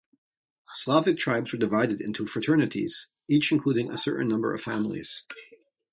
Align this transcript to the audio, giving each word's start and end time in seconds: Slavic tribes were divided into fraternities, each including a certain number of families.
Slavic 0.73 1.19
tribes 1.19 1.53
were 1.53 1.59
divided 1.59 2.01
into 2.01 2.25
fraternities, 2.25 3.09
each 3.27 3.51
including 3.51 3.91
a 3.91 3.99
certain 3.99 4.27
number 4.29 4.51
of 4.51 4.63
families. 4.63 5.25